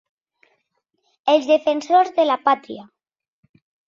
Els 1.33 1.49
defensors 1.49 2.09
de 2.15 2.25
la 2.31 2.39
pàtria. 2.47 2.87